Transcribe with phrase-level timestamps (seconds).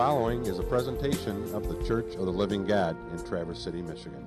[0.00, 4.26] following is a presentation of the Church of the Living God in Traverse City, Michigan.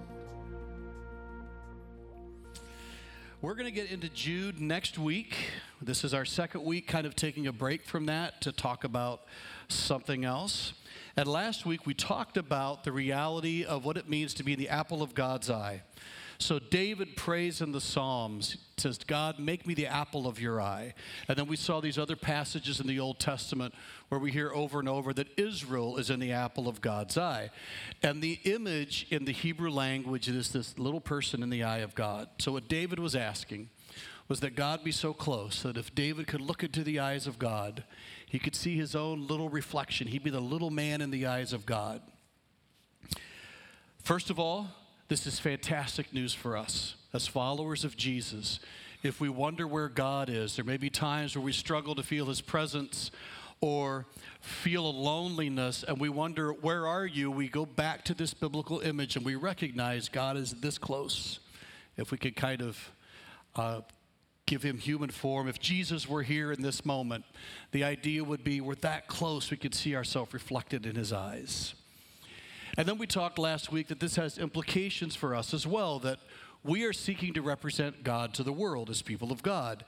[3.42, 5.36] We're going to get into Jude next week.
[5.82, 9.22] This is our second week, kind of taking a break from that to talk about
[9.68, 10.74] something else.
[11.18, 14.70] And last week we talked about the reality of what it means to be the
[14.70, 15.82] apple of God's eye.
[16.44, 20.94] So David prays in the Psalms, says, God, make me the apple of your eye.
[21.30, 23.74] And then we saw these other passages in the Old Testament
[24.10, 27.50] where we hear over and over that Israel is in the apple of God's eye.
[28.02, 31.96] And the image in the Hebrew language is this little person in the eye of
[31.96, 32.28] God.
[32.40, 33.70] So what David was asking
[34.28, 37.40] was that God be so close that if David could look into the eyes of
[37.40, 37.86] God,
[38.26, 40.08] he could see his own little reflection.
[40.08, 42.02] He'd be the little man in the eyes of God.
[44.04, 44.68] First of all,
[45.14, 48.60] this is fantastic news for us as followers of Jesus.
[49.04, 52.26] If we wonder where God is, there may be times where we struggle to feel
[52.26, 53.12] his presence
[53.62, 54.08] or
[54.42, 57.30] feel a loneliness and we wonder, where are you?
[57.30, 61.40] We go back to this biblical image and we recognize God is this close.
[61.96, 62.92] If we could kind of
[63.56, 63.82] uh,
[64.48, 67.24] give him human form, if Jesus were here in this moment,
[67.72, 71.76] the idea would be we're that close we could see ourselves reflected in his eyes.
[72.78, 76.20] And then we talked last week that this has implications for us as well, that
[76.64, 79.86] we are seeking to represent God to the world as people of God.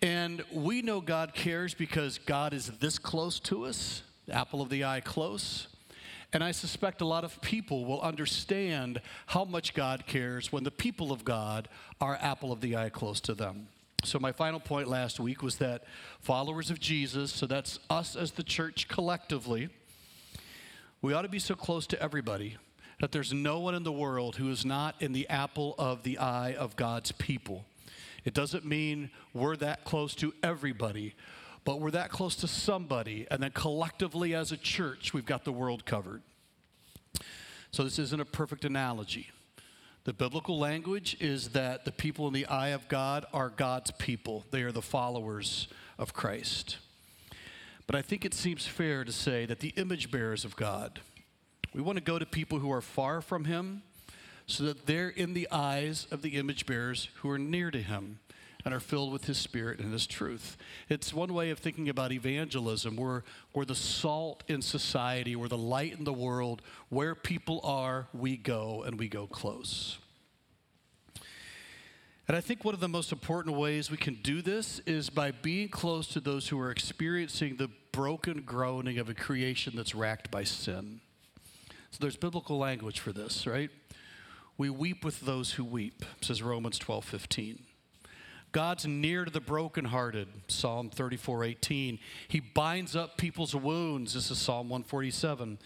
[0.00, 4.84] And we know God cares because God is this close to us, apple of the
[4.84, 5.66] eye close.
[6.32, 10.70] And I suspect a lot of people will understand how much God cares when the
[10.70, 11.68] people of God
[12.00, 13.66] are apple of the eye close to them.
[14.04, 15.84] So, my final point last week was that
[16.20, 19.68] followers of Jesus, so that's us as the church collectively,
[21.02, 22.56] we ought to be so close to everybody
[23.00, 26.18] that there's no one in the world who is not in the apple of the
[26.18, 27.64] eye of God's people.
[28.24, 31.14] It doesn't mean we're that close to everybody,
[31.64, 35.52] but we're that close to somebody, and then collectively as a church, we've got the
[35.52, 36.20] world covered.
[37.70, 39.30] So, this isn't a perfect analogy.
[40.04, 44.44] The biblical language is that the people in the eye of God are God's people,
[44.50, 45.68] they are the followers
[45.98, 46.78] of Christ.
[47.90, 51.00] But I think it seems fair to say that the image bearers of God,
[51.74, 53.82] we want to go to people who are far from Him
[54.46, 58.20] so that they're in the eyes of the image bearers who are near to Him
[58.64, 60.56] and are filled with His Spirit and His truth.
[60.88, 62.94] It's one way of thinking about evangelism.
[62.94, 63.24] We're,
[63.54, 66.62] we're the salt in society, we're the light in the world.
[66.90, 69.98] Where people are, we go, and we go close.
[72.28, 75.32] And I think one of the most important ways we can do this is by
[75.32, 80.30] being close to those who are experiencing the broken groaning of a creation that's racked
[80.30, 81.00] by sin.
[81.90, 83.70] So there's biblical language for this, right?
[84.56, 87.62] We weep with those who weep, says Romans 12 15.
[88.52, 91.98] God's near to the brokenhearted, Psalm 34 18.
[92.26, 95.58] He binds up people's wounds, this is Psalm 147.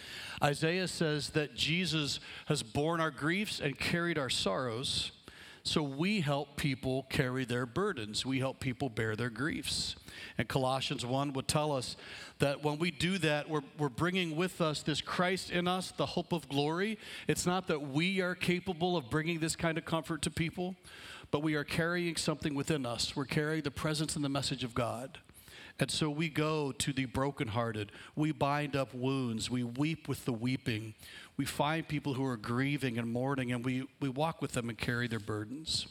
[0.42, 5.12] Isaiah says that Jesus has borne our griefs and carried our sorrows.
[5.66, 8.26] So we help people carry their burdens.
[8.26, 9.96] We help people bear their griefs.
[10.36, 11.96] And Colossians 1 would tell us
[12.38, 16.04] that when we do that, we're, we're bringing with us this Christ in us, the
[16.04, 16.98] hope of glory.
[17.26, 20.76] It's not that we are capable of bringing this kind of comfort to people,
[21.30, 23.16] but we are carrying something within us.
[23.16, 25.18] We're carrying the presence and the message of God.
[25.80, 27.90] And so we go to the brokenhearted.
[28.14, 29.50] We bind up wounds.
[29.50, 30.94] We weep with the weeping.
[31.36, 34.78] We find people who are grieving and mourning, and we, we walk with them and
[34.78, 35.86] carry their burdens.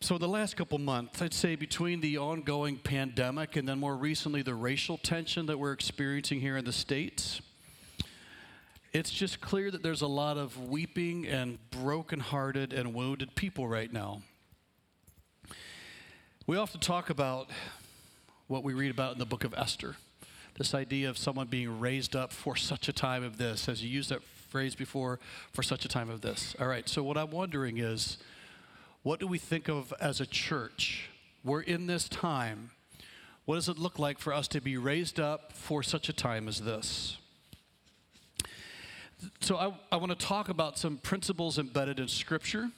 [0.00, 4.42] So, the last couple months, I'd say between the ongoing pandemic and then more recently
[4.42, 7.42] the racial tension that we're experiencing here in the States,
[8.92, 13.92] it's just clear that there's a lot of weeping and brokenhearted and wounded people right
[13.92, 14.22] now.
[16.48, 17.50] We often talk about
[18.46, 19.96] what we read about in the book of Esther
[20.56, 23.68] this idea of someone being raised up for such a time of this.
[23.68, 25.20] As you used that phrase before,
[25.52, 26.56] for such a time of this.
[26.58, 28.16] All right, so what I'm wondering is
[29.02, 31.10] what do we think of as a church?
[31.44, 32.70] We're in this time.
[33.44, 36.48] What does it look like for us to be raised up for such a time
[36.48, 37.18] as this?
[39.40, 42.70] So, I, I want to talk about some principles embedded in Scripture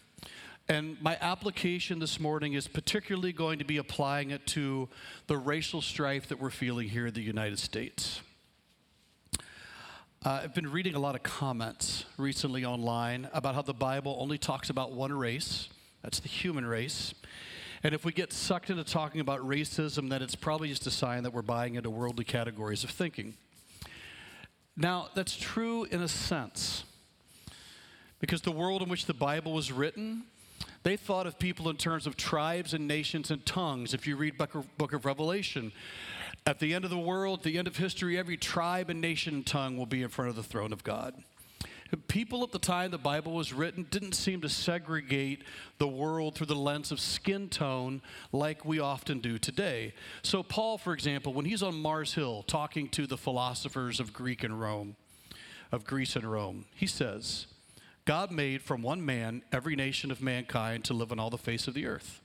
[0.70, 4.88] and my application this morning is particularly going to be applying it to
[5.26, 8.20] the racial strife that we're feeling here in the United States.
[10.24, 14.38] Uh, I've been reading a lot of comments recently online about how the Bible only
[14.38, 15.68] talks about one race,
[16.02, 17.14] that's the human race.
[17.82, 21.24] And if we get sucked into talking about racism, then it's probably just a sign
[21.24, 23.34] that we're buying into worldly categories of thinking.
[24.76, 26.84] Now, that's true in a sense,
[28.20, 30.26] because the world in which the Bible was written
[30.82, 33.92] They thought of people in terms of tribes and nations and tongues.
[33.92, 35.72] If you read book of, book of Revelation,
[36.46, 39.46] at the end of the world, the end of history, every tribe and nation and
[39.46, 41.14] tongue will be in front of the throne of God.
[42.06, 45.42] People at the time the Bible was written didn't seem to segregate
[45.78, 48.00] the world through the lens of skin tone
[48.32, 49.92] like we often do today.
[50.22, 54.44] So, Paul, for example, when he's on Mars Hill talking to the philosophers of Greek
[54.44, 54.94] and Rome,
[55.72, 57.48] of Greece and Rome, he says,
[58.10, 61.68] God made from one man every nation of mankind to live on all the face
[61.68, 62.20] of the earth.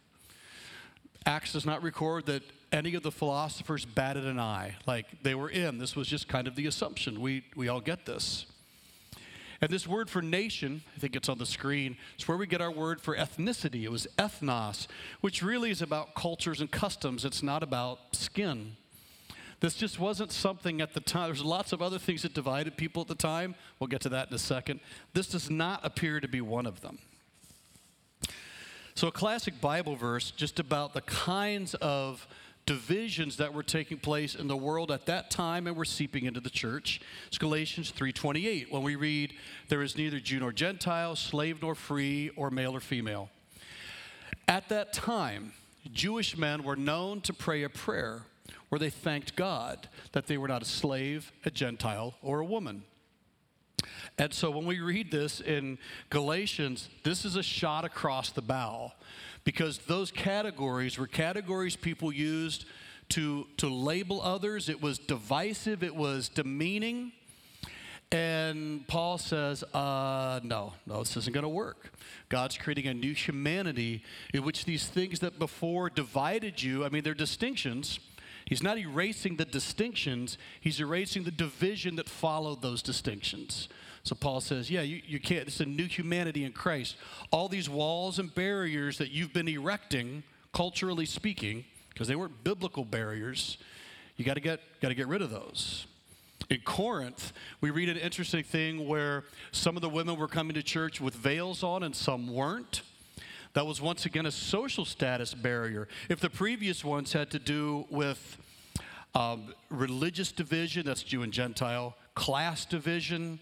[1.27, 2.41] Acts does not record that
[2.71, 5.77] any of the philosophers batted an eye, like they were in.
[5.77, 7.21] This was just kind of the assumption.
[7.21, 8.47] We, we all get this.
[9.61, 12.61] And this word for nation, I think it's on the screen, is where we get
[12.61, 13.83] our word for ethnicity.
[13.83, 14.87] It was ethnos,
[15.21, 17.23] which really is about cultures and customs.
[17.23, 18.75] It's not about skin.
[19.65, 21.29] This just wasn't something at the time.
[21.29, 23.55] There's lots of other things that divided people at the time.
[23.79, 24.79] We'll get to that in a second.
[25.13, 26.99] This does not appear to be one of them.
[28.93, 32.27] So, a classic Bible verse just about the kinds of
[32.67, 36.41] divisions that were taking place in the world at that time and were seeping into
[36.41, 37.01] the church.
[37.25, 39.33] It's Galatians 3:28 when we read
[39.69, 43.31] there is neither Jew nor Gentile, slave nor free or male or female.
[44.47, 45.53] At that time,
[45.91, 48.27] Jewish men were known to pray a prayer
[48.69, 52.83] where they thanked God that they were not a slave, a Gentile, or a woman.
[54.17, 55.77] And so when we read this in
[56.09, 58.93] Galatians, this is a shot across the bow
[59.43, 62.65] because those categories were categories people used
[63.09, 64.69] to, to label others.
[64.69, 67.11] It was divisive, it was demeaning.
[68.11, 71.91] And Paul says, uh, no, no, this isn't going to work.
[72.29, 74.03] God's creating a new humanity
[74.33, 77.99] in which these things that before divided you, I mean, they're distinctions.
[78.45, 83.67] He's not erasing the distinctions, he's erasing the division that followed those distinctions.
[84.03, 86.95] So Paul says, yeah, you, you can't, it's a new humanity in Christ.
[87.31, 90.21] All these walls and barriers that you've been erecting,
[90.53, 93.57] culturally speaking, because they weren't biblical barriers,
[94.15, 95.87] you got to get got to get rid of those.
[96.49, 100.61] In Corinth, we read an interesting thing where some of the women were coming to
[100.61, 102.83] church with veils on and some weren't.
[103.55, 105.87] That was once again a social status barrier.
[106.09, 108.37] If the previous ones had to do with
[109.15, 113.39] um, religious division, that's Jew and Gentile, class division,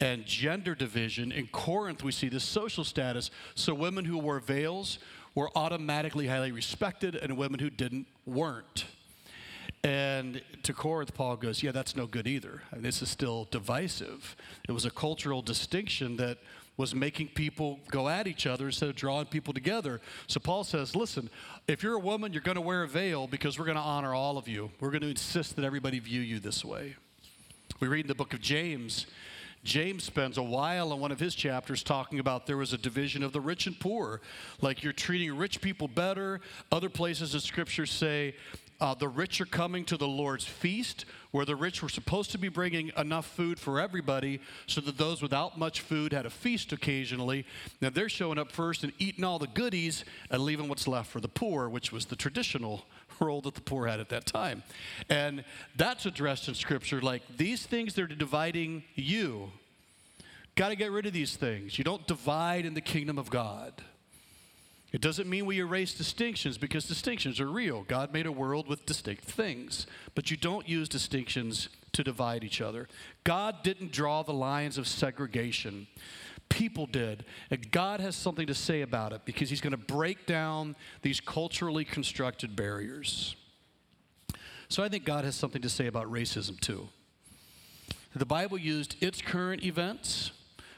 [0.00, 1.30] and gender division.
[1.30, 3.30] In Corinth, we see this social status.
[3.54, 4.98] So women who wore veils
[5.36, 8.84] were automatically highly respected, and women who didn't weren't.
[9.84, 12.62] And to Corinth, Paul goes, Yeah, that's no good either.
[12.72, 14.34] I mean, this is still divisive.
[14.68, 16.38] It was a cultural distinction that
[16.80, 20.00] was making people go at each other instead of drawing people together.
[20.28, 21.28] So Paul says, Listen,
[21.68, 24.14] if you're a woman, you're going to wear a veil because we're going to honor
[24.14, 24.70] all of you.
[24.80, 26.96] We're going to insist that everybody view you this way.
[27.80, 29.06] We read in the book of James
[29.62, 33.22] James spends a while in one of his chapters talking about there was a division
[33.22, 34.22] of the rich and poor.
[34.62, 36.40] Like you're treating rich people better.
[36.72, 38.36] Other places in Scripture say
[38.80, 42.38] uh, the rich are coming to the Lord's feast, where the rich were supposed to
[42.38, 46.72] be bringing enough food for everybody so that those without much food had a feast
[46.72, 47.44] occasionally.
[47.80, 51.20] Now they're showing up first and eating all the goodies and leaving what's left for
[51.20, 52.86] the poor, which was the traditional
[53.20, 54.62] role that the poor had at that time.
[55.08, 55.44] And
[55.76, 59.52] that's addressed in Scripture like these things that are dividing you.
[60.56, 61.78] Got to get rid of these things.
[61.78, 63.72] You don't divide in the kingdom of God.
[64.92, 67.84] It doesn't mean we erase distinctions because distinctions are real.
[67.84, 72.60] God made a world with distinct things, but you don't use distinctions to divide each
[72.60, 72.88] other.
[73.22, 75.86] God didn't draw the lines of segregation
[76.50, 77.24] people did.
[77.50, 81.20] And God has something to say about it because He's going to break down these
[81.20, 83.36] culturally constructed barriers.
[84.68, 86.88] So I think God has something to say about racism too.
[88.14, 90.32] The Bible used its current events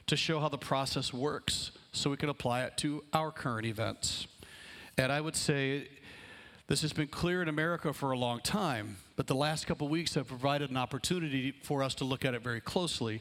[0.07, 4.26] to show how the process works so we can apply it to our current events.
[4.96, 5.88] And I would say
[6.66, 10.14] this has been clear in America for a long time, but the last couple weeks
[10.14, 13.20] have provided an opportunity for us to look at it very closely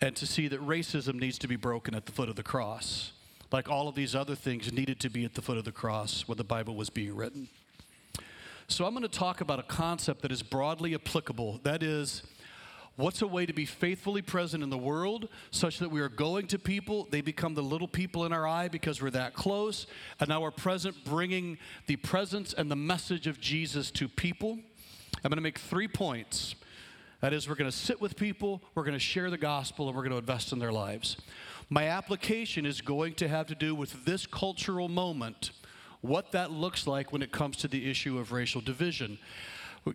[0.00, 3.12] and to see that racism needs to be broken at the foot of the cross.
[3.52, 6.26] Like all of these other things needed to be at the foot of the cross
[6.26, 7.48] when the Bible was being written.
[8.68, 11.60] So I'm going to talk about a concept that is broadly applicable.
[11.64, 12.22] That is,
[12.96, 16.46] what's a way to be faithfully present in the world such that we are going
[16.48, 19.86] to people, they become the little people in our eye because we're that close,
[20.18, 24.58] and now we're present bringing the presence and the message of Jesus to people.
[25.22, 26.54] I'm going to make three points.
[27.20, 29.96] That is, we're going to sit with people, we're going to share the gospel, and
[29.96, 31.16] we're going to invest in their lives.
[31.68, 35.50] My application is going to have to do with this cultural moment,
[36.00, 39.18] what that looks like when it comes to the issue of racial division.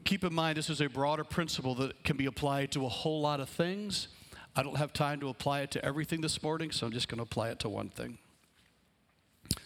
[0.03, 3.21] Keep in mind, this is a broader principle that can be applied to a whole
[3.21, 4.07] lot of things.
[4.55, 7.17] I don't have time to apply it to everything this morning, so I'm just going
[7.17, 8.17] to apply it to one thing.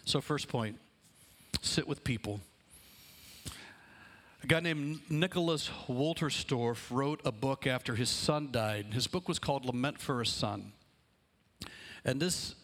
[0.06, 0.78] So, first point
[1.62, 2.42] sit with people.
[4.44, 8.94] A guy named Nicholas Wolterstorff wrote a book after his son died.
[8.94, 10.72] His book was called Lament for a Son.
[12.06, 12.56] And this,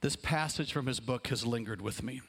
[0.00, 2.20] this passage from his book has lingered with me.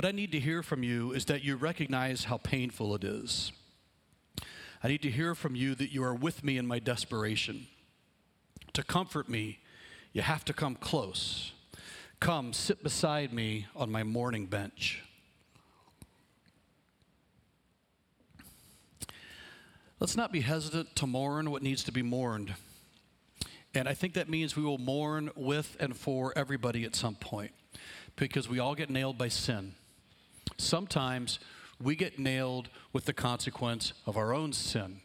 [0.00, 3.52] What I need to hear from you is that you recognize how painful it is.
[4.82, 7.66] I need to hear from you that you are with me in my desperation.
[8.72, 9.58] To comfort me,
[10.14, 11.52] you have to come close.
[12.18, 15.02] Come, sit beside me on my mourning bench.
[19.98, 22.54] Let's not be hesitant to mourn what needs to be mourned.
[23.74, 27.52] And I think that means we will mourn with and for everybody at some point
[28.16, 29.74] because we all get nailed by sin.
[30.60, 31.38] Sometimes
[31.80, 35.00] we get nailed with the consequence of our own sin.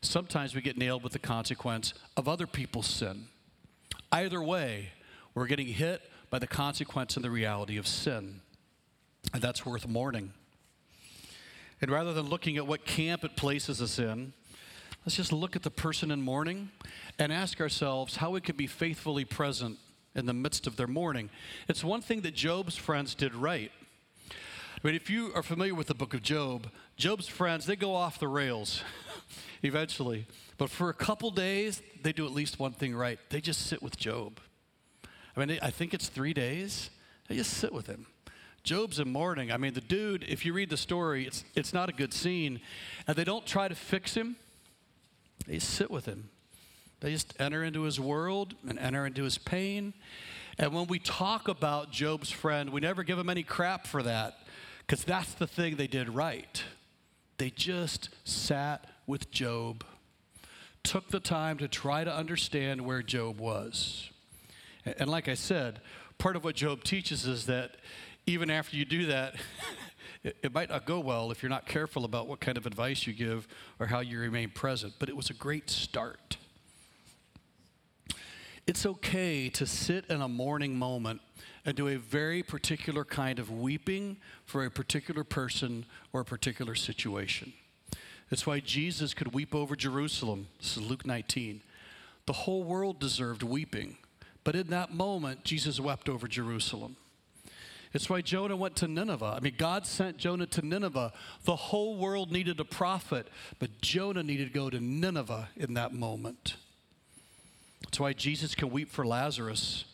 [0.00, 3.28] Sometimes we get nailed with the consequence of other people's sin.
[4.10, 4.90] Either way,
[5.34, 8.40] we're getting hit by the consequence and the reality of sin.
[9.32, 10.32] And that's worth mourning.
[11.80, 14.32] And rather than looking at what camp it places us in,
[15.04, 16.70] let's just look at the person in mourning
[17.18, 19.78] and ask ourselves how we can be faithfully present
[20.14, 21.30] in the midst of their mourning.
[21.68, 23.72] It's one thing that Job's friends did right.
[24.84, 26.66] Mean, if you are familiar with the book of Job,
[26.98, 28.82] Job's friends, they go off the rails
[29.62, 30.26] eventually.
[30.58, 33.18] But for a couple days, they do at least one thing right.
[33.30, 34.40] They just sit with Job.
[35.34, 36.90] I mean, I think it's three days.
[37.28, 38.04] They just sit with him.
[38.62, 39.50] Job's in mourning.
[39.50, 42.60] I mean, the dude, if you read the story, it's, it's not a good scene.
[43.06, 44.36] And they don't try to fix him,
[45.46, 46.28] they sit with him.
[47.00, 49.94] They just enter into his world and enter into his pain.
[50.58, 54.43] And when we talk about Job's friend, we never give him any crap for that
[54.86, 56.62] because that's the thing they did right.
[57.38, 59.84] They just sat with Job,
[60.82, 64.10] took the time to try to understand where Job was.
[64.84, 65.80] And like I said,
[66.18, 67.76] part of what Job teaches is that
[68.26, 69.34] even after you do that,
[70.24, 73.12] it, might not go well if you're not careful about what kind of advice you
[73.12, 73.48] give
[73.78, 74.94] or how you remain present.
[74.98, 76.36] But it was a great start.
[78.66, 81.20] It's okay to sit in a mourning moment
[81.66, 84.16] and do a very particular kind of weeping
[84.46, 87.52] for a particular person or a particular situation.
[88.30, 90.48] That's why Jesus could weep over Jerusalem.
[90.58, 91.60] This is Luke 19.
[92.24, 93.98] The whole world deserved weeping,
[94.44, 96.96] but in that moment, Jesus wept over Jerusalem.
[97.92, 99.34] It's why Jonah went to Nineveh.
[99.36, 101.12] I mean, God sent Jonah to Nineveh.
[101.44, 103.28] The whole world needed a prophet,
[103.58, 106.56] but Jonah needed to go to Nineveh in that moment.
[107.84, 109.84] That's why Jesus can weep for Lazarus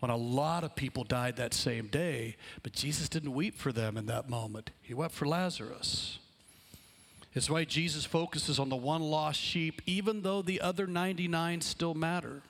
[0.00, 3.96] when a lot of people died that same day, but Jesus didn't weep for them
[3.96, 4.70] in that moment.
[4.80, 6.18] He wept for Lazarus.
[7.34, 11.94] It's why Jesus focuses on the one lost sheep, even though the other 99 still
[11.94, 12.42] matter.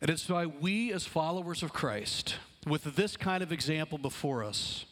[0.00, 2.36] And it's why we, as followers of Christ,
[2.66, 4.84] with this kind of example before us,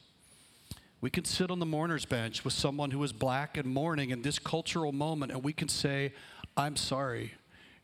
[1.00, 4.22] we can sit on the mourner's bench with someone who is black and mourning in
[4.22, 6.14] this cultural moment, and we can say,
[6.56, 7.34] I'm sorry,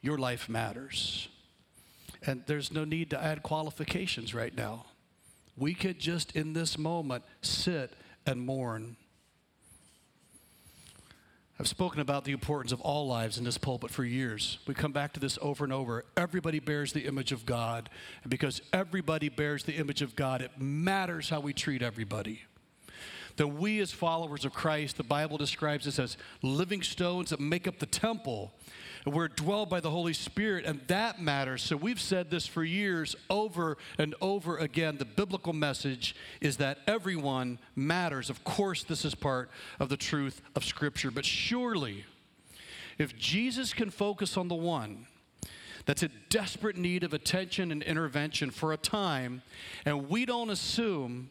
[0.03, 1.29] your life matters.
[2.27, 4.87] And there's no need to add qualifications right now.
[5.57, 7.93] We could just in this moment sit
[8.27, 8.97] and mourn.
[11.59, 14.59] I've spoken about the importance of all lives in this pulpit for years.
[14.67, 16.05] We come back to this over and over.
[16.17, 17.89] Everybody bears the image of God.
[18.23, 22.43] And because everybody bears the image of God, it matters how we treat everybody.
[23.37, 27.69] That we, as followers of Christ, the Bible describes us as living stones that make
[27.69, 28.53] up the temple.
[29.05, 31.63] We're dwelled by the Holy Spirit, and that matters.
[31.63, 34.97] So we've said this for years over and over again.
[34.99, 38.31] The biblical message is that everyone matters.
[38.31, 42.05] Of course, this is part of the truth of Scripture, but surely,
[42.99, 45.07] if Jesus can focus on the one,
[45.85, 49.43] that's in desperate need of attention and intervention for a time,
[49.85, 51.31] and we don't assume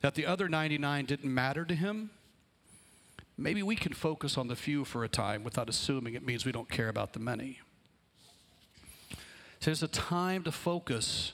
[0.00, 2.10] that the other 99 didn't matter to him,
[3.42, 6.52] maybe we can focus on the few for a time without assuming it means we
[6.52, 7.60] don't care about the many.
[9.60, 11.32] So there's a time to focus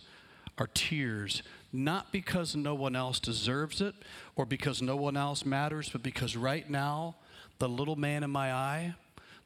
[0.59, 3.95] our tears, not because no one else deserves it
[4.37, 7.17] or because no one else matters, but because right now,
[7.59, 8.95] the little man in my eye,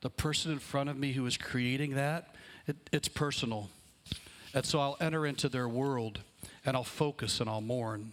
[0.01, 2.35] the person in front of me who is creating that,
[2.67, 3.71] it, it's personal.
[4.55, 6.21] And so I'll enter into their world
[6.65, 8.13] and I'll focus and I'll mourn.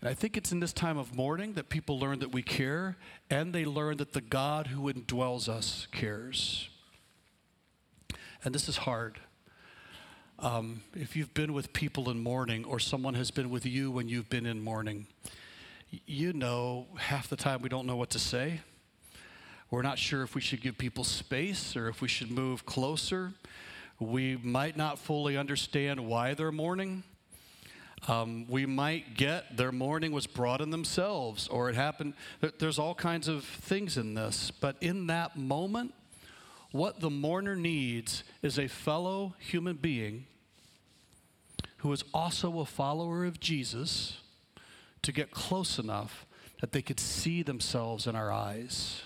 [0.00, 2.96] And I think it's in this time of mourning that people learn that we care
[3.30, 6.68] and they learn that the God who indwells us cares.
[8.44, 9.18] And this is hard.
[10.38, 14.08] Um, if you've been with people in mourning or someone has been with you when
[14.08, 15.08] you've been in mourning,
[16.06, 18.60] you know half the time we don't know what to say.
[19.70, 23.32] We're not sure if we should give people space or if we should move closer.
[23.98, 27.02] We might not fully understand why they're mourning.
[28.06, 32.14] Um, we might get their mourning was brought in themselves or it happened.
[32.58, 34.50] There's all kinds of things in this.
[34.50, 35.94] But in that moment,
[36.70, 40.26] what the mourner needs is a fellow human being
[41.78, 44.18] who is also a follower of Jesus
[45.02, 46.26] to get close enough
[46.60, 49.02] that they could see themselves in our eyes.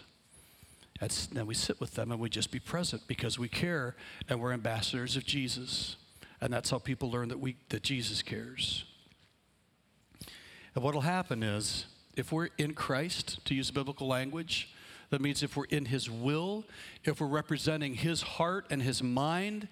[1.00, 3.96] And then we sit with them and we just be present because we care
[4.28, 5.96] and we're ambassadors of Jesus.
[6.42, 8.84] And that's how people learn that, we, that Jesus cares.
[10.74, 14.68] And what will happen is, if we're in Christ, to use biblical language,
[15.10, 16.64] that means if we're in His will,
[17.04, 19.68] if we're representing His heart and His mind,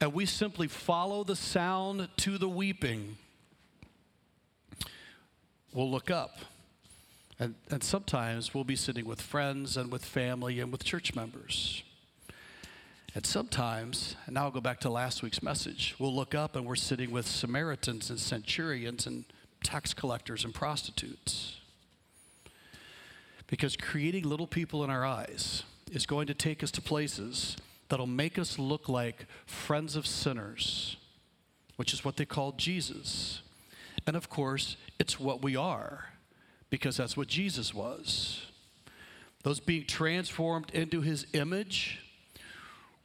[0.00, 3.18] and we simply follow the sound to the weeping,
[5.74, 6.38] we'll look up.
[7.38, 11.82] And, and sometimes we'll be sitting with friends and with family and with church members.
[13.14, 16.66] And sometimes, and now I'll go back to last week's message, we'll look up and
[16.66, 19.24] we're sitting with Samaritans and centurions and
[19.62, 21.60] tax collectors and prostitutes.
[23.46, 27.56] Because creating little people in our eyes is going to take us to places
[27.88, 30.96] that'll make us look like friends of sinners,
[31.76, 33.42] which is what they called Jesus.
[34.08, 36.06] And of course, it's what we are,
[36.68, 38.46] because that's what Jesus was.
[39.44, 42.00] Those being transformed into his image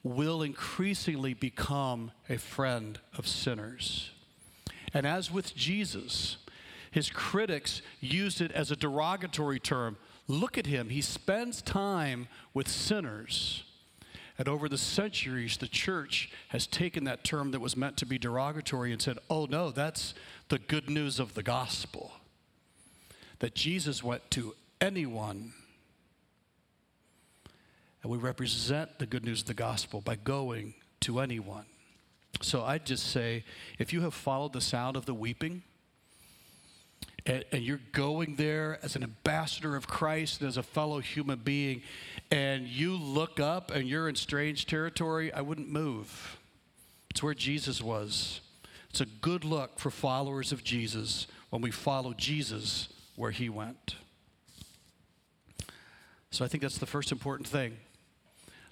[0.04, 4.12] will increasingly become a friend of sinners.
[4.94, 6.38] And as with Jesus,
[6.92, 9.98] his critics used it as a derogatory term
[10.30, 10.90] Look at him.
[10.90, 13.64] He spends time with sinners.
[14.38, 18.20] And over the centuries, the church has taken that term that was meant to be
[18.20, 20.14] derogatory and said, oh no, that's
[20.50, 22.12] the good news of the gospel.
[23.40, 25.54] That Jesus went to anyone.
[28.02, 31.66] And we represent the good news of the gospel by going to anyone.
[32.42, 33.44] So I'd just say
[33.78, 35.64] if you have followed the sound of the weeping,
[37.26, 41.40] and, and, you're going there as an ambassador of Christ and as a fellow human
[41.40, 41.82] being,
[42.32, 46.40] and you look up and you're in strange territory, I wouldn't move.
[47.10, 48.40] It's where Jesus was.
[48.90, 53.96] It's a good look for followers of Jesus when we follow Jesus where he went.
[56.32, 57.78] So I think that's the first important thing.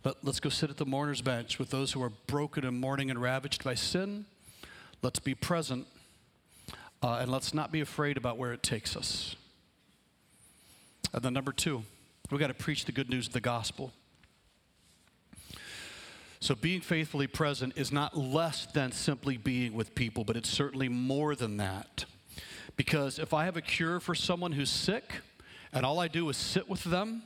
[0.07, 3.11] Let, us go sit at the mourner's bench with those who are broken and mourning
[3.11, 4.23] and ravaged by sin.
[5.01, 5.85] Let's be present
[7.03, 9.35] uh, and let's not be afraid about where it takes us.
[11.11, 11.83] And then, number two,
[12.31, 13.91] we've got to preach the good news of the gospel.
[16.39, 20.87] So, being faithfully present is not less than simply being with people, but it's certainly
[20.87, 22.05] more than that.
[22.77, 25.15] Because if I have a cure for someone who's sick
[25.73, 27.23] and all I do is sit with them,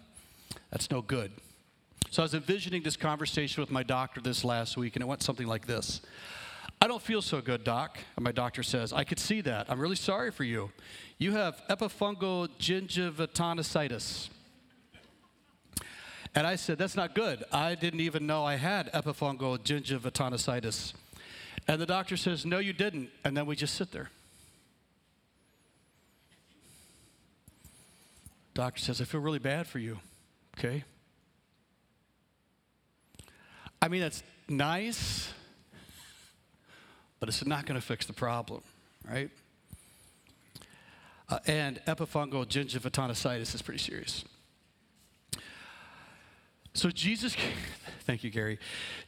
[0.71, 1.31] that's no good.
[2.11, 5.23] So, I was envisioning this conversation with my doctor this last week, and it went
[5.23, 6.01] something like this
[6.81, 7.99] I don't feel so good, doc.
[8.17, 9.67] And my doctor says, I could see that.
[9.69, 10.71] I'm really sorry for you.
[11.19, 14.29] You have epifungal gingivitis.
[16.35, 17.45] And I said, That's not good.
[17.49, 20.93] I didn't even know I had epifungal gingivitis.
[21.69, 23.09] And the doctor says, No, you didn't.
[23.23, 24.09] And then we just sit there.
[28.53, 29.99] Doctor says, I feel really bad for you.
[30.57, 30.83] Okay.
[33.81, 35.33] I mean, that's nice
[37.21, 38.61] but it's not going to fix the problem,
[39.07, 39.29] right?
[41.29, 44.25] Uh, and epifungal gingivitis is pretty serious.
[46.73, 47.53] So Jesus, came,
[48.05, 48.57] thank you, Gary.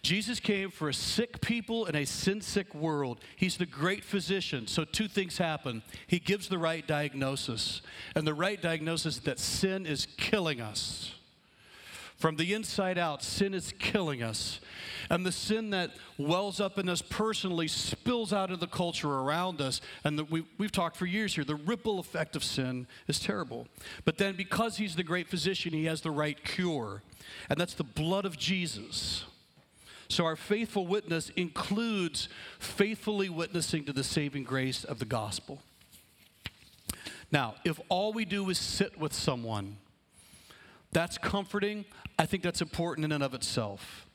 [0.03, 3.19] Jesus came for a sick people in a sin sick world.
[3.35, 4.67] He's the great physician.
[4.67, 5.81] So two things happen.
[6.05, 7.81] He gives the right diagnosis,
[8.15, 11.15] and the right diagnosis is that sin is killing us.
[12.23, 14.61] From the inside out, sin is killing us.
[15.09, 19.59] And the sin that wells up in us personally spills out of the culture around
[19.59, 19.81] us.
[20.05, 23.67] And the, we, we've talked for years here the ripple effect of sin is terrible.
[24.05, 27.01] But then, because he's the great physician, he has the right cure.
[27.49, 29.25] And that's the blood of Jesus.
[30.07, 35.61] So, our faithful witness includes faithfully witnessing to the saving grace of the gospel.
[37.33, 39.75] Now, if all we do is sit with someone,
[40.93, 41.85] that's comforting.
[42.17, 44.05] I think that's important in and of itself.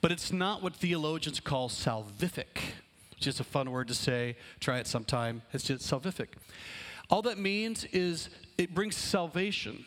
[0.00, 2.58] But it's not what theologians call salvific,
[3.10, 4.36] which is a fun word to say.
[4.60, 5.42] Try it sometime.
[5.52, 6.28] It's just salvific.
[7.08, 9.84] All that means is it brings salvation.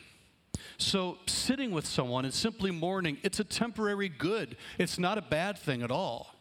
[0.77, 4.57] So, sitting with someone and simply mourning, it's a temporary good.
[4.77, 6.35] It's not a bad thing at all.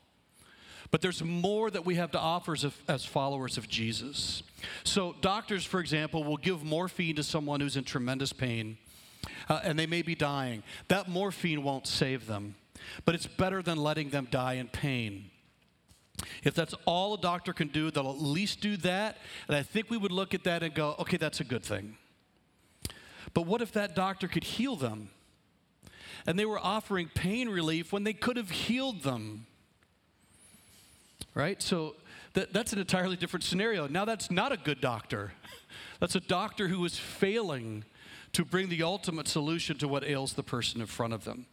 [0.90, 4.42] But there's more that we have to offer as, as, followers of Jesus.
[4.84, 8.78] So, doctors, for example, will give morphine to someone who's in tremendous pain
[9.48, 10.62] uh, and they may be dying.
[10.88, 12.54] That morphine won't save them,
[13.04, 15.30] but it's better than letting them die in pain.
[16.42, 19.18] If that's all a doctor can do, they'll at least do that.
[19.46, 21.96] And I think we would look at that and go, okay, that's a good thing.
[23.34, 25.10] But what if that doctor could heal them?
[26.26, 29.46] And they were offering pain relief when they could have healed them.
[31.34, 31.62] Right?
[31.62, 31.94] So
[32.34, 33.86] that, that's an entirely different scenario.
[33.86, 35.32] Now, that's not a good doctor.
[36.00, 37.84] That's a doctor who is failing
[38.32, 41.46] to bring the ultimate solution to what ails the person in front of them.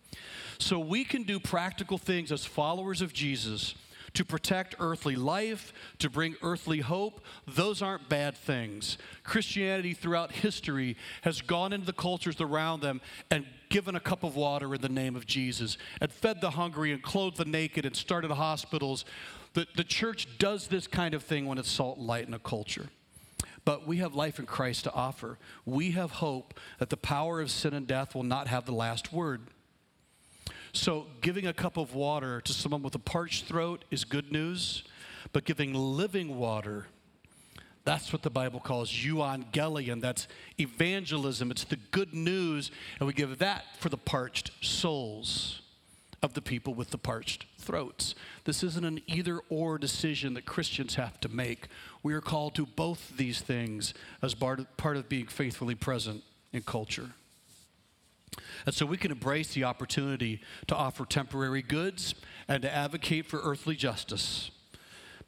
[0.60, 3.76] So we can do practical things as followers of Jesus
[4.16, 8.98] to protect earthly life, to bring earthly hope, those aren't bad things.
[9.24, 14.36] Christianity throughout history has gone into the cultures around them and given a cup of
[14.36, 17.96] water in the name of Jesus, and fed the hungry, and clothed the naked, and
[17.96, 19.04] started hospitals.
[19.54, 22.40] The, the church does this kind of thing when it's salt and light in a
[22.40, 22.90] culture.
[23.66, 25.40] But we have life in Christ to offer.
[25.66, 29.12] We have hope that the power of sin and death will not have the last
[29.12, 29.42] word.
[30.72, 34.84] So, giving a cup of water to someone with a parched throat is good news,
[35.32, 36.88] but giving living water,
[37.86, 40.02] that's what the Bible calls euangelion.
[40.02, 40.28] That's
[40.60, 41.50] evangelism.
[41.50, 45.62] It's the good news, and we give that for the parched souls
[46.22, 48.16] of the people with the parched throats.
[48.46, 51.68] This isn't an either or decision that Christians have to make.
[52.04, 57.12] We are called to both these things as part of being faithfully present in culture.
[58.66, 62.16] And so we can embrace the opportunity to offer temporary goods
[62.48, 64.52] and to advocate for earthly justice.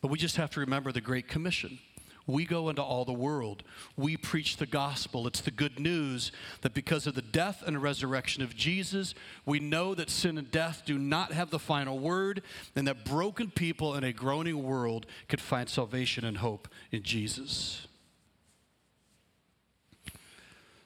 [0.02, 1.80] But we just have to remember the Great Commission.
[2.28, 3.64] We go into all the world.
[3.96, 5.26] We preach the gospel.
[5.26, 9.96] It's the good news that because of the death and resurrection of Jesus, we know
[9.96, 12.44] that sin and death do not have the final word,
[12.76, 17.88] and that broken people in a groaning world could find salvation and hope in Jesus.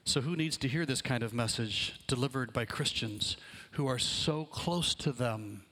[0.04, 3.36] So, who needs to hear this kind of message delivered by Christians
[3.72, 5.62] who are so close to them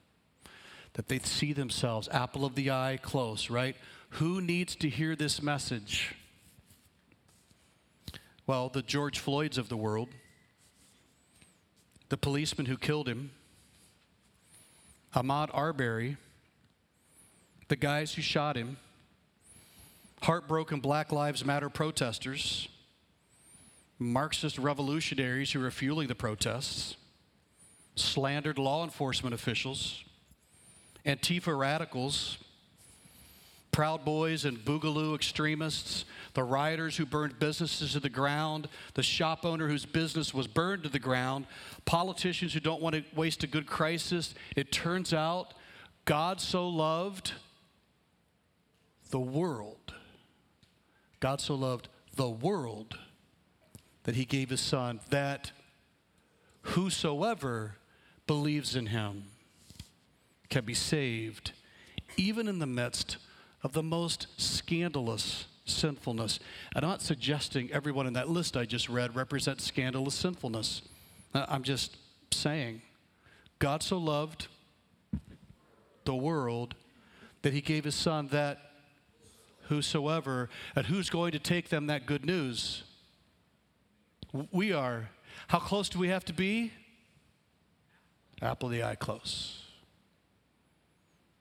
[0.95, 3.77] that they see themselves, apple of the eye, close, right?
[4.15, 6.15] Who needs to hear this message?
[8.47, 10.09] Well, the George Floyds of the world,
[12.09, 13.31] the policeman who killed him,
[15.15, 16.17] Ahmaud Arbery,
[17.69, 18.77] the guys who shot him,
[20.23, 22.69] heartbroken Black Lives Matter protesters
[24.03, 26.97] Marxist revolutionaries who were fueling the protests,
[27.97, 30.03] slandered law enforcement officials,
[31.05, 32.39] Antifa radicals,
[33.73, 36.05] Proud Boys and Boogaloo extremists,
[36.35, 40.83] the rioters who burned businesses to the ground, the shop owner whose business was burned
[40.83, 41.47] to the ground,
[41.85, 44.35] politicians who don't want to waste a good crisis.
[44.57, 45.55] It turns out
[46.05, 47.33] God so loved
[49.11, 49.95] the world.
[51.21, 52.99] God so loved the world
[54.05, 55.53] that he gave his son, that
[56.63, 57.77] whosoever
[58.27, 59.25] believes in him
[60.49, 61.53] can be saved,
[62.17, 63.19] even in the midst
[63.63, 66.41] of the most scandalous sinfulness.
[66.75, 70.83] I'm not suggesting everyone in that list I just read represents scandalous sinfulness.
[71.35, 71.97] I'm just
[72.33, 72.83] saying,
[73.59, 74.49] God so loved
[76.05, 76.75] the world
[77.43, 78.59] that he gave his son that
[79.69, 82.83] whosoever, and who's going to take them that good news?
[84.51, 85.11] We are.
[85.47, 86.73] How close do we have to be?
[88.43, 89.60] Apple the eye close.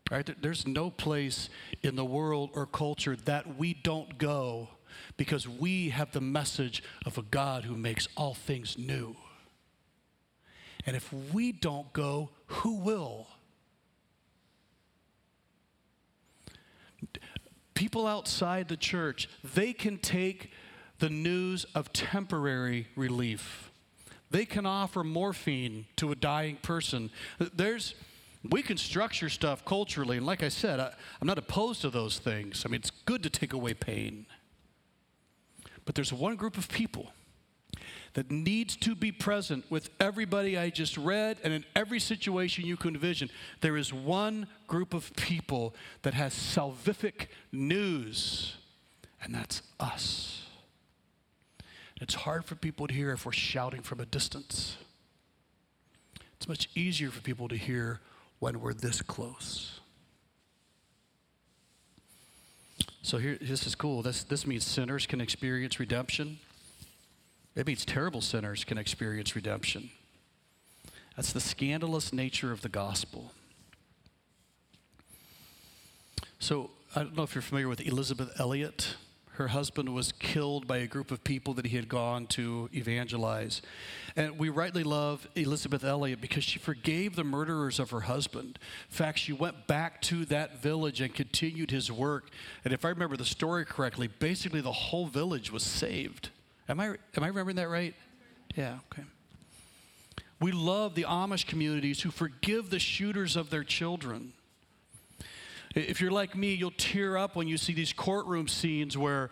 [0.09, 0.41] Right?
[0.41, 1.49] There's no place
[1.83, 4.69] in the world or culture that we don't go
[5.17, 9.15] because we have the message of a God who makes all things new.
[10.85, 13.27] And if we don't go, who will?
[17.75, 20.51] People outside the church, they can take
[20.97, 23.71] the news of temporary relief.
[24.31, 27.09] They can offer morphine to a dying person.
[27.53, 27.95] There's,
[28.43, 32.19] we can structure stuff culturally, and like I said, I, I'm not opposed to those
[32.19, 32.63] things.
[32.65, 34.25] I mean, it's good to take away pain.
[35.85, 37.11] But there's one group of people
[38.13, 42.77] that needs to be present with everybody I just read and in every situation you
[42.77, 43.29] can envision.
[43.61, 48.55] There is one group of people that has salvific news,
[49.21, 50.43] and that's us.
[52.01, 54.77] It's hard for people to hear if we're shouting from a distance.
[56.37, 57.99] It's much easier for people to hear
[58.39, 59.79] when we're this close.
[63.01, 64.01] So here, this is cool.
[64.01, 66.39] This, this means sinners can experience redemption.
[67.55, 69.89] It means terrible sinners can experience redemption.
[71.15, 73.31] That's the scandalous nature of the gospel.
[76.39, 78.95] So I don't know if you're familiar with Elisabeth Elliot
[79.39, 83.61] Her husband was killed by a group of people that he had gone to evangelize.
[84.17, 88.59] And we rightly love Elisabeth Elliot because she forgave the murderers of her husband.
[88.89, 92.31] In fact, she went back to that village and continued his work.
[92.65, 96.31] And if I remember the story correctly, basically the whole village was saved.
[96.67, 97.95] Am I, am I remembering that right?
[98.57, 99.07] Yeah, okay.
[100.41, 104.33] We love the Amish communities who forgive the shooters of their children.
[105.75, 109.29] If you're like me, you'll tear up when you see these courtroom scenes where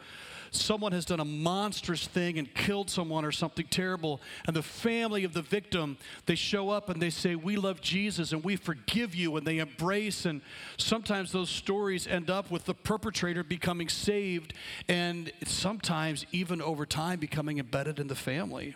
[0.52, 5.24] someone has done a monstrous thing and killed someone or something terrible and the family
[5.24, 9.14] of the victim they show up and they say we love jesus and we forgive
[9.14, 10.42] you and they embrace and
[10.78, 14.54] sometimes those stories end up with the perpetrator becoming saved
[14.88, 18.76] and sometimes even over time becoming embedded in the family.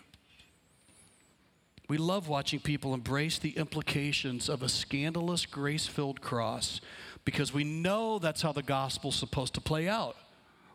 [1.88, 6.80] We love watching people embrace the implications of a scandalous grace filled cross
[7.24, 10.16] because we know that's how the gospel's supposed to play out.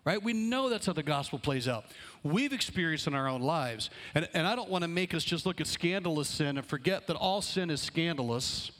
[0.05, 0.23] Right?
[0.23, 1.83] We know that's how the gospel plays out.
[2.23, 3.89] We've experienced in our own lives.
[4.15, 7.07] And, and I don't want to make us just look at scandalous sin and forget
[7.07, 8.71] that all sin is scandalous.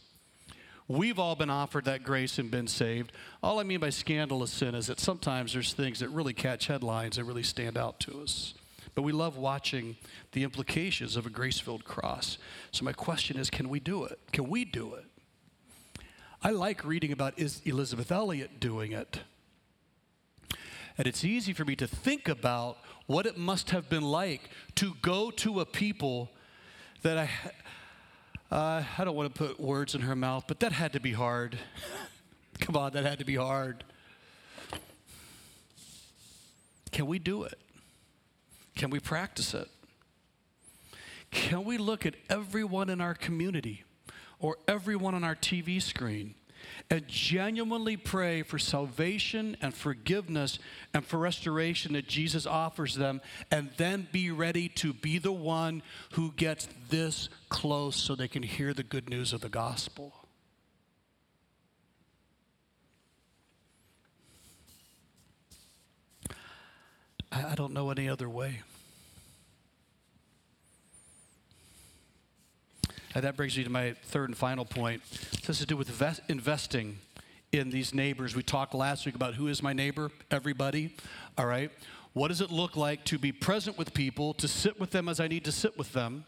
[0.88, 3.12] We've all been offered that grace and been saved.
[3.44, 7.18] All I mean by scandalous sin is that sometimes there's things that really catch headlines
[7.18, 8.54] that really stand out to us.
[8.96, 9.98] But we love watching
[10.32, 12.38] the implications of a grace filled cross.
[12.72, 14.18] So, my question is can we do it?
[14.32, 15.07] Can we do it?
[16.42, 19.22] I like reading about is Elisabeth Elliot doing it.
[20.98, 24.94] And it's easy for me to think about what it must have been like to
[25.02, 26.30] go to a people
[27.02, 27.30] that I,
[28.52, 31.14] uh, I don't want to put words in her mouth, but that had to be
[31.14, 31.58] hard.
[32.60, 33.84] Come on, that had to be hard.
[36.92, 37.58] Can we do it?
[38.76, 39.70] Can we practice it?
[41.32, 43.84] Can we look at everyone in our community
[44.40, 46.36] or everyone on our TV screen
[46.90, 50.60] and genuinely pray for salvation and forgiveness
[50.94, 53.22] and for restoration that Jesus offers them,
[53.52, 55.82] and then be ready to be the one
[56.14, 60.14] who gets this close so they can hear the good news of the gospel.
[67.32, 68.62] I don't know any other way.
[73.18, 75.02] And that brings me to my third and final point.
[75.32, 77.00] This has to do with vest- investing
[77.52, 78.36] in these neighbors.
[78.36, 80.12] We talked last week about who is my neighbor?
[80.30, 80.96] Everybody.
[81.36, 81.72] All right.
[82.14, 85.20] What does it look like to be present with people, to sit with them as
[85.20, 86.26] I need to sit with them?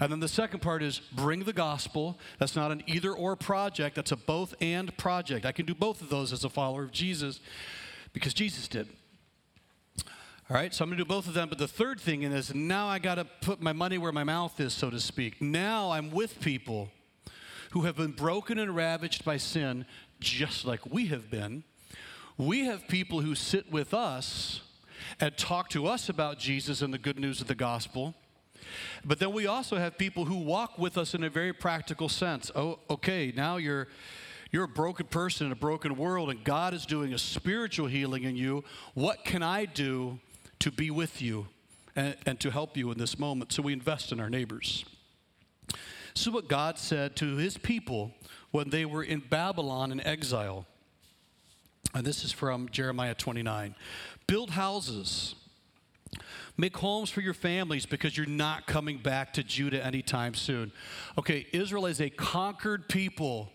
[0.00, 2.18] And then the second part is bring the gospel.
[2.38, 5.46] That's not an either or project, that's a both and project.
[5.46, 7.40] I can do both of those as a follower of Jesus
[8.12, 8.86] because Jesus did.
[10.50, 11.48] All right, so I'm going to do both of them.
[11.48, 14.58] But the third thing is now I got to put my money where my mouth
[14.58, 15.40] is, so to speak.
[15.40, 16.88] Now I'm with people
[17.70, 19.86] who have been broken and ravaged by sin,
[20.18, 21.62] just like we have been.
[22.36, 24.62] We have people who sit with us
[25.20, 28.16] and talk to us about Jesus and the good news of the gospel.
[29.04, 32.50] But then we also have people who walk with us in a very practical sense.
[32.56, 33.86] Oh, okay, now you're
[34.50, 38.24] you're a broken person in a broken world and God is doing a spiritual healing
[38.24, 38.64] in you.
[38.94, 40.18] What can I do
[40.60, 41.48] to be with you
[41.96, 43.52] and, and to help you in this moment.
[43.52, 44.84] So we invest in our neighbors.
[46.16, 48.12] Is what God said to his people
[48.50, 50.66] when they were in Babylon in exile.
[51.94, 53.74] And this is from Jeremiah 29.
[54.26, 55.34] Build houses,
[56.56, 60.72] make homes for your families because you're not coming back to Judah anytime soon.
[61.18, 63.50] Okay, Israel is a conquered people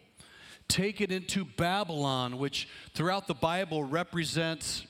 [0.68, 4.86] taken into Babylon, which throughout the Bible represents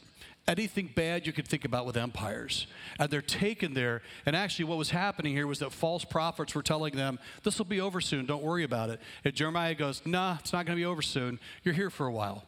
[0.48, 2.68] anything bad you could think about with empires.
[3.00, 4.02] And they're taken there.
[4.26, 7.66] And actually, what was happening here was that false prophets were telling them, This will
[7.66, 8.26] be over soon.
[8.26, 9.00] Don't worry about it.
[9.24, 11.40] And Jeremiah goes, Nah, it's not going to be over soon.
[11.64, 12.44] You're here for a while.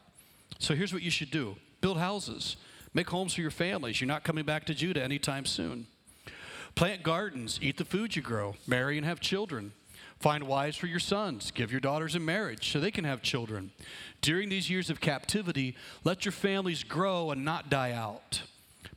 [0.59, 2.57] So here's what you should do build houses,
[2.93, 4.01] make homes for your families.
[4.01, 5.87] You're not coming back to Judah anytime soon.
[6.75, 9.71] Plant gardens, eat the food you grow, marry and have children.
[10.19, 11.51] Find wives for your sons.
[11.51, 13.71] Give your daughters in marriage so they can have children.
[14.21, 18.41] During these years of captivity, let your families grow and not die out.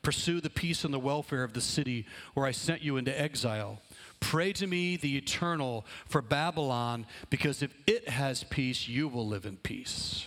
[0.02, 3.82] Pursue the peace and the welfare of the city where I sent you into exile.
[4.18, 9.44] Pray to me, the eternal, for Babylon, because if it has peace, you will live
[9.44, 10.26] in peace.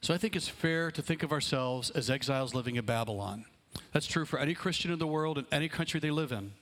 [0.00, 3.44] So I think it's fair to think of ourselves as exiles living in Babylon.
[3.92, 6.52] That's true for any Christian in the world in any country they live in.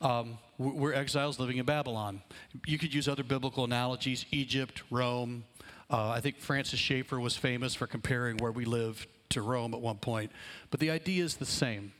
[0.00, 2.20] Um, we're exiles living in Babylon.
[2.66, 5.44] You could use other biblical analogies Egypt, Rome.
[5.88, 9.80] Uh, I think Francis Schaeffer was famous for comparing where we live to Rome at
[9.80, 10.30] one point.
[10.70, 11.92] But the idea is the same.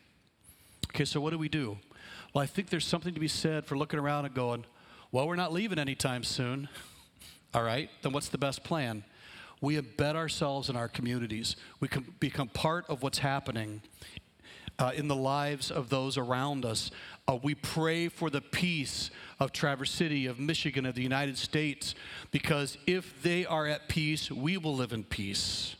[0.91, 1.79] Okay, so what do we do?
[2.35, 4.67] Well, I think there's something to be said for looking around and going,
[5.11, 6.69] well, we're not leaving anytime soon.
[7.55, 9.05] All right, then what's the best plan?
[9.63, 11.57] We embed ourselves in our communities.
[11.81, 13.81] We can become part of what's happening
[14.81, 16.91] uh, in the lives of those around us.
[17.29, 21.95] Uh, we pray for the peace of Traverse City, of Michigan, of the United States,
[22.31, 25.77] because if they are at peace, we will live in peace.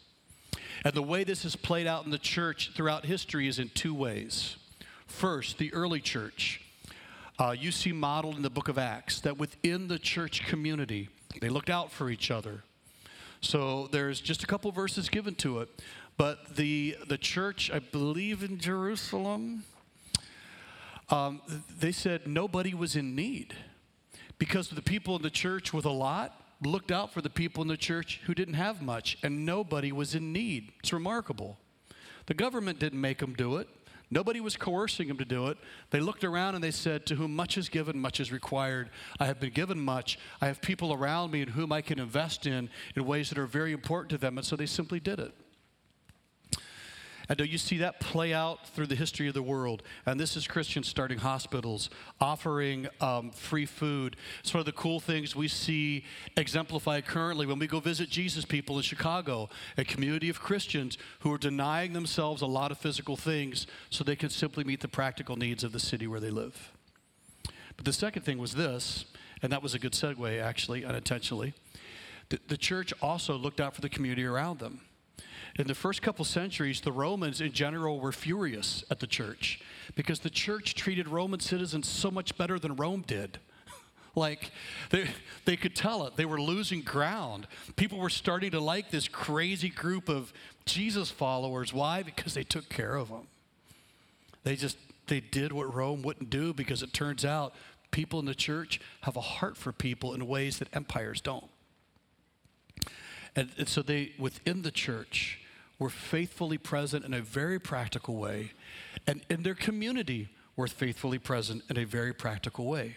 [0.85, 3.95] And the way this has played out in the church throughout history is in two
[3.95, 4.57] ways.
[5.07, 6.63] First, the early church.
[7.39, 11.09] Uh, you see modeled in the book of Acts that within the church community,
[11.41, 12.63] they looked out for each other.
[13.41, 15.69] So there's just a couple verses given to it.
[16.17, 19.65] But the, the church, I believe in Jerusalem,
[21.09, 21.41] um,
[21.79, 23.55] they said nobody was in need
[24.39, 27.69] because the people in the church with a lot looked out for the people in
[27.69, 30.73] the church who didn't have much, and nobody was in need.
[30.81, 31.59] It's remarkable.
[32.27, 33.69] The government didn't make them do it.
[34.11, 35.59] Nobody was coercing them to do it.
[35.91, 38.91] They looked around and they said, To whom much is given, much is required.
[39.21, 40.19] I have been given much.
[40.41, 43.47] I have people around me in whom I can invest in in ways that are
[43.47, 44.37] very important to them.
[44.37, 45.33] And so they simply did it.
[47.31, 49.85] And do you see that play out through the history of the world?
[50.05, 51.89] And this is Christians starting hospitals,
[52.21, 54.17] offering um, free food.
[54.41, 56.05] It's one of the cool things we see
[56.37, 61.33] exemplified currently when we go visit Jesus people in Chicago, a community of Christians who
[61.33, 65.37] are denying themselves a lot of physical things so they can simply meet the practical
[65.37, 66.73] needs of the city where they live.
[67.77, 69.05] But the second thing was this,
[69.41, 71.55] and that was a good segue, actually, unintentionally.
[72.31, 74.81] The, the church also looked out for the community around them.
[75.59, 79.61] In the first couple centuries, the Romans in general were furious at the church
[79.95, 83.39] because the church treated Roman citizens so much better than Rome did.
[84.15, 84.51] like,
[84.91, 85.09] they,
[85.45, 86.17] they could tell it.
[86.17, 87.47] They were losing ground.
[87.77, 90.33] People were starting to like this crazy group of
[90.65, 91.73] Jesus followers.
[91.73, 92.03] Why?
[92.03, 93.27] Because they took care of them.
[94.45, 97.55] They just, they did what Rome wouldn't do because it turns out
[97.91, 101.51] people in the church have a heart for people in ways that empires don't.
[103.37, 105.39] And, and, so they, within the church,
[105.79, 108.53] were faithfully present in a very practical way,
[109.07, 112.97] and in their community were faithfully present in a very practical way.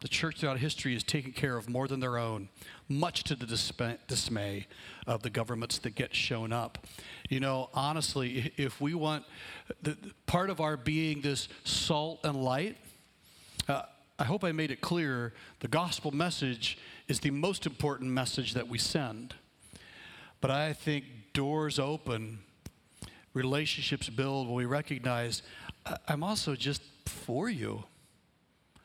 [0.00, 2.50] The church throughout history is taking care of more than their own,
[2.90, 4.66] much to the dismay
[5.06, 6.86] of the governments that get shown up.
[7.30, 9.24] You know, honestly, if we want
[9.82, 12.76] the, part of our being this salt and light,
[13.66, 13.84] uh,
[14.18, 16.76] I hope I made it clear the gospel message
[17.08, 19.34] is the most important message that we send.
[20.44, 22.40] But I think doors open,
[23.32, 25.40] relationships build when we recognize
[26.06, 27.84] I'm also just for you.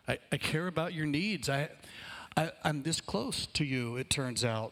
[0.07, 1.49] I, I care about your needs.
[1.49, 1.67] I,
[2.37, 4.71] I, I'm this close to you, it turns out.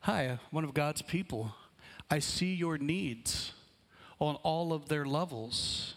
[0.00, 1.54] Hi, one of God's people.
[2.10, 3.52] I see your needs
[4.18, 5.94] on all of their levels.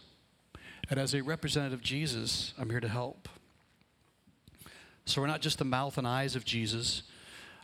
[0.91, 3.28] And as a representative of Jesus, I'm here to help.
[5.06, 7.02] So we're not just the mouth and eyes of Jesus,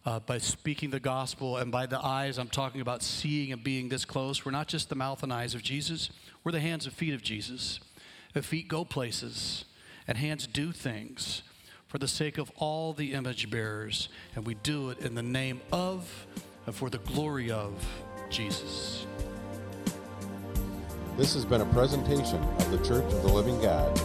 [0.06, 1.58] uh, by speaking the gospel.
[1.58, 4.46] And by the eyes, I'm talking about seeing and being this close.
[4.46, 6.10] We're not just the mouth and eyes of Jesus,
[6.44, 7.80] we're the hands and feet of Jesus.
[8.34, 9.66] The feet go places,
[10.08, 11.44] and hands do things
[11.88, 14.10] for the sake of all the image bearers.
[14.36, 16.26] And we do it in the name of
[16.66, 17.74] and for the glory of
[18.30, 19.06] Jesus.
[21.16, 23.96] This has been a presentation of the Church of the Living God.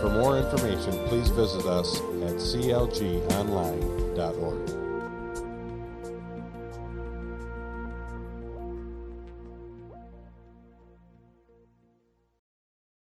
[0.00, 4.87] For more information, please visit us at clgonline.org.